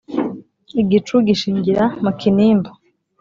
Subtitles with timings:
[0.81, 2.69] igicu gishingira mu kinimba